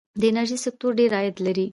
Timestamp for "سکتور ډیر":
0.65-1.11